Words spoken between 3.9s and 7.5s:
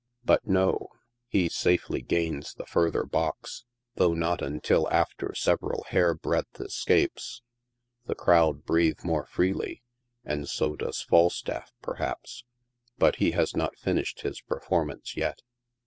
though not until after several hair breadth escapes.